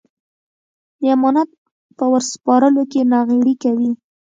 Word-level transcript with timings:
د 0.99 1.01
امانت 1.15 1.49
په 1.97 2.05
ور 2.11 2.23
سپارلو 2.33 2.83
کې 2.91 3.01
ناغېړي 3.11 3.55
کوي. 3.63 3.91